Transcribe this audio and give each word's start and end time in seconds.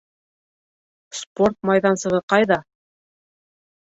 Спорт 1.19 1.57
майҙансығы 1.69 2.21
ҡайҙа? 2.33 2.57